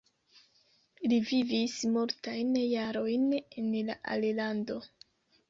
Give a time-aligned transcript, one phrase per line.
[1.11, 4.81] Li vivis multajn jarojn en la alilando.